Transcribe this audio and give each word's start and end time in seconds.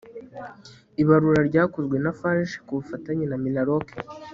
Ibarura 1.01 1.41
ryakozwe 1.49 1.95
na 2.03 2.11
FARG 2.19 2.49
ku 2.65 2.71
bufatanye 2.77 3.25
na 3.27 3.37
MINALOC 3.43 3.87